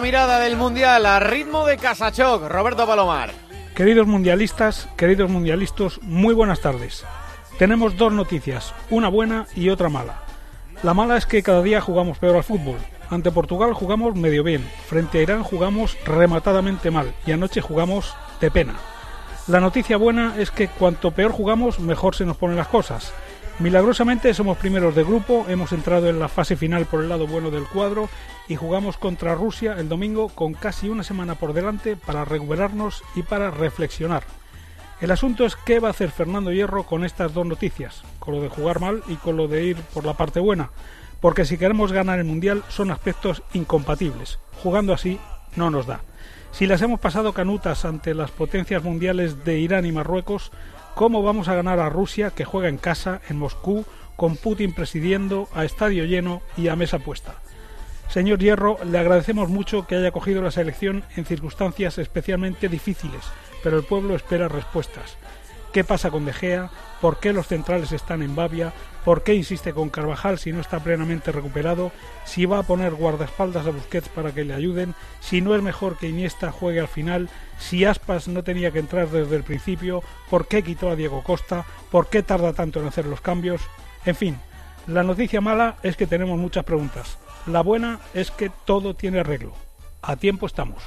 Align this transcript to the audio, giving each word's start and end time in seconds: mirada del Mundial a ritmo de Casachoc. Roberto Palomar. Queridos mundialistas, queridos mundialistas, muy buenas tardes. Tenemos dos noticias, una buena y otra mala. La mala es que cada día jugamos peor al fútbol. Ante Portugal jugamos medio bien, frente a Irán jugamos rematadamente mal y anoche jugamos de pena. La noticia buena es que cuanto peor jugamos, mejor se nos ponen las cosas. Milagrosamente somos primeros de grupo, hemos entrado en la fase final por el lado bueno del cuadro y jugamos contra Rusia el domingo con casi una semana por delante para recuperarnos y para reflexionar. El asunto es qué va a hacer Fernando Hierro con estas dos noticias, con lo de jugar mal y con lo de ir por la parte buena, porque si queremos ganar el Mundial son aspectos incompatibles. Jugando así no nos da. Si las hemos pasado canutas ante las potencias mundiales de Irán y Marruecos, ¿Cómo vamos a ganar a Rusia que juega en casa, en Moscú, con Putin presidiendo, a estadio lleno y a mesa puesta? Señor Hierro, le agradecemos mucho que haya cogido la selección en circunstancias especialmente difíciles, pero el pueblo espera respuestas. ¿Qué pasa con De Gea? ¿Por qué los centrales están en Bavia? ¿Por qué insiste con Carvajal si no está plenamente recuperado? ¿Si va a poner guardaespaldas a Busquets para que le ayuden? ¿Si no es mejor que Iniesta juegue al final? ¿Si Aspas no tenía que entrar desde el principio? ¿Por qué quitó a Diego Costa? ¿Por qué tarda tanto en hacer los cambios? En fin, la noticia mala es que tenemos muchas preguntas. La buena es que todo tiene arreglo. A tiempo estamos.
mirada 0.00 0.38
del 0.38 0.56
Mundial 0.56 1.04
a 1.04 1.18
ritmo 1.18 1.66
de 1.66 1.76
Casachoc. 1.76 2.48
Roberto 2.48 2.86
Palomar. 2.86 3.32
Queridos 3.74 4.06
mundialistas, 4.06 4.88
queridos 4.96 5.28
mundialistas, 5.28 6.00
muy 6.02 6.32
buenas 6.32 6.60
tardes. 6.60 7.04
Tenemos 7.58 7.96
dos 7.96 8.12
noticias, 8.12 8.72
una 8.88 9.08
buena 9.08 9.46
y 9.56 9.70
otra 9.70 9.88
mala. 9.88 10.22
La 10.84 10.94
mala 10.94 11.16
es 11.16 11.26
que 11.26 11.42
cada 11.42 11.60
día 11.60 11.80
jugamos 11.80 12.18
peor 12.18 12.36
al 12.36 12.44
fútbol. 12.44 12.78
Ante 13.10 13.32
Portugal 13.32 13.74
jugamos 13.74 14.14
medio 14.14 14.44
bien, 14.44 14.64
frente 14.86 15.18
a 15.18 15.22
Irán 15.22 15.42
jugamos 15.42 15.96
rematadamente 16.04 16.92
mal 16.92 17.12
y 17.26 17.32
anoche 17.32 17.60
jugamos 17.60 18.14
de 18.40 18.52
pena. 18.52 18.74
La 19.48 19.60
noticia 19.60 19.96
buena 19.96 20.36
es 20.38 20.52
que 20.52 20.68
cuanto 20.68 21.10
peor 21.10 21.32
jugamos, 21.32 21.80
mejor 21.80 22.14
se 22.14 22.24
nos 22.24 22.36
ponen 22.36 22.56
las 22.56 22.68
cosas. 22.68 23.12
Milagrosamente 23.60 24.34
somos 24.34 24.58
primeros 24.58 24.96
de 24.96 25.04
grupo, 25.04 25.46
hemos 25.48 25.70
entrado 25.70 26.08
en 26.08 26.18
la 26.18 26.28
fase 26.28 26.56
final 26.56 26.86
por 26.86 27.02
el 27.02 27.08
lado 27.08 27.28
bueno 27.28 27.52
del 27.52 27.68
cuadro 27.68 28.08
y 28.48 28.56
jugamos 28.56 28.96
contra 28.96 29.36
Rusia 29.36 29.76
el 29.78 29.88
domingo 29.88 30.28
con 30.28 30.54
casi 30.54 30.88
una 30.88 31.04
semana 31.04 31.36
por 31.36 31.52
delante 31.52 31.94
para 31.94 32.24
recuperarnos 32.24 33.04
y 33.14 33.22
para 33.22 33.52
reflexionar. 33.52 34.24
El 35.00 35.12
asunto 35.12 35.46
es 35.46 35.54
qué 35.54 35.78
va 35.78 35.88
a 35.88 35.90
hacer 35.92 36.10
Fernando 36.10 36.50
Hierro 36.50 36.82
con 36.82 37.04
estas 37.04 37.32
dos 37.32 37.46
noticias, 37.46 38.02
con 38.18 38.34
lo 38.34 38.42
de 38.42 38.48
jugar 38.48 38.80
mal 38.80 39.04
y 39.06 39.14
con 39.14 39.36
lo 39.36 39.46
de 39.46 39.64
ir 39.64 39.76
por 39.76 40.04
la 40.04 40.14
parte 40.14 40.40
buena, 40.40 40.70
porque 41.20 41.44
si 41.44 41.56
queremos 41.56 41.92
ganar 41.92 42.18
el 42.18 42.24
Mundial 42.24 42.64
son 42.68 42.90
aspectos 42.90 43.44
incompatibles. 43.52 44.40
Jugando 44.64 44.92
así 44.92 45.20
no 45.54 45.70
nos 45.70 45.86
da. 45.86 46.00
Si 46.50 46.66
las 46.66 46.82
hemos 46.82 46.98
pasado 46.98 47.32
canutas 47.32 47.84
ante 47.84 48.14
las 48.14 48.32
potencias 48.32 48.82
mundiales 48.82 49.44
de 49.44 49.58
Irán 49.58 49.86
y 49.86 49.92
Marruecos, 49.92 50.50
¿Cómo 50.94 51.24
vamos 51.24 51.48
a 51.48 51.56
ganar 51.56 51.80
a 51.80 51.88
Rusia 51.88 52.30
que 52.30 52.44
juega 52.44 52.68
en 52.68 52.78
casa, 52.78 53.20
en 53.28 53.36
Moscú, 53.36 53.84
con 54.14 54.36
Putin 54.36 54.72
presidiendo, 54.72 55.48
a 55.52 55.64
estadio 55.64 56.04
lleno 56.04 56.40
y 56.56 56.68
a 56.68 56.76
mesa 56.76 57.00
puesta? 57.00 57.34
Señor 58.08 58.38
Hierro, 58.38 58.78
le 58.84 58.98
agradecemos 58.98 59.48
mucho 59.48 59.88
que 59.88 59.96
haya 59.96 60.12
cogido 60.12 60.40
la 60.40 60.52
selección 60.52 61.02
en 61.16 61.24
circunstancias 61.24 61.98
especialmente 61.98 62.68
difíciles, 62.68 63.24
pero 63.64 63.76
el 63.76 63.82
pueblo 63.82 64.14
espera 64.14 64.46
respuestas. 64.46 65.16
¿Qué 65.74 65.82
pasa 65.82 66.12
con 66.12 66.24
De 66.24 66.32
Gea? 66.32 66.70
¿Por 67.00 67.18
qué 67.18 67.32
los 67.32 67.48
centrales 67.48 67.90
están 67.90 68.22
en 68.22 68.36
Bavia? 68.36 68.72
¿Por 69.04 69.24
qué 69.24 69.34
insiste 69.34 69.72
con 69.72 69.90
Carvajal 69.90 70.38
si 70.38 70.52
no 70.52 70.60
está 70.60 70.78
plenamente 70.78 71.32
recuperado? 71.32 71.90
¿Si 72.24 72.46
va 72.46 72.60
a 72.60 72.62
poner 72.62 72.94
guardaespaldas 72.94 73.66
a 73.66 73.70
Busquets 73.70 74.08
para 74.08 74.32
que 74.32 74.44
le 74.44 74.54
ayuden? 74.54 74.94
¿Si 75.18 75.40
no 75.40 75.52
es 75.56 75.62
mejor 75.62 75.98
que 75.98 76.08
Iniesta 76.08 76.52
juegue 76.52 76.78
al 76.78 76.86
final? 76.86 77.28
¿Si 77.58 77.84
Aspas 77.84 78.28
no 78.28 78.44
tenía 78.44 78.70
que 78.70 78.78
entrar 78.78 79.08
desde 79.08 79.34
el 79.34 79.42
principio? 79.42 80.04
¿Por 80.30 80.46
qué 80.46 80.62
quitó 80.62 80.90
a 80.90 80.94
Diego 80.94 81.24
Costa? 81.24 81.64
¿Por 81.90 82.06
qué 82.06 82.22
tarda 82.22 82.52
tanto 82.52 82.78
en 82.78 82.86
hacer 82.86 83.06
los 83.06 83.20
cambios? 83.20 83.60
En 84.06 84.14
fin, 84.14 84.38
la 84.86 85.02
noticia 85.02 85.40
mala 85.40 85.78
es 85.82 85.96
que 85.96 86.06
tenemos 86.06 86.38
muchas 86.38 86.62
preguntas. 86.62 87.18
La 87.48 87.62
buena 87.62 87.98
es 88.14 88.30
que 88.30 88.48
todo 88.64 88.94
tiene 88.94 89.18
arreglo. 89.18 89.54
A 90.02 90.14
tiempo 90.14 90.46
estamos. 90.46 90.84